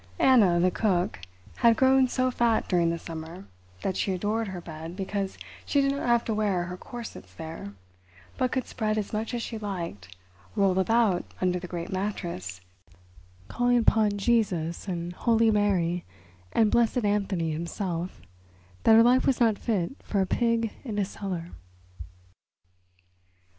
Anna, 0.17 0.59
the 0.59 0.71
cook, 0.71 1.19
had 1.57 1.77
grown 1.77 2.07
so 2.07 2.31
fat 2.31 2.67
during 2.67 2.89
the 2.89 2.97
summer 2.97 3.45
that 3.83 3.95
she 3.95 4.11
adored 4.13 4.47
her 4.47 4.59
bed 4.59 4.95
because 4.95 5.37
she 5.63 5.79
did 5.79 5.91
not 5.91 6.07
have 6.07 6.25
to 6.25 6.33
wear 6.33 6.63
her 6.63 6.75
corsets 6.75 7.35
there, 7.35 7.75
but 8.35 8.51
could 8.51 8.65
spread 8.65 8.97
as 8.97 9.13
much 9.13 9.31
as 9.35 9.43
she 9.43 9.59
liked, 9.59 10.17
roll 10.55 10.79
about 10.79 11.23
under 11.39 11.59
the 11.59 11.67
great 11.67 11.91
mattress, 11.91 12.61
calling 13.47 13.77
upon 13.77 14.17
Jesus 14.17 14.87
and 14.87 15.13
Holy 15.13 15.51
Mary 15.51 16.03
and 16.51 16.71
Blessed 16.71 17.05
Anthony 17.05 17.51
himself 17.51 18.21
that 18.85 18.95
her 18.95 19.03
life 19.03 19.27
was 19.27 19.39
not 19.39 19.59
fit 19.59 19.95
for 20.01 20.19
a 20.19 20.25
pig 20.25 20.71
in 20.83 20.97
a 20.97 21.05
cellar. 21.05 21.51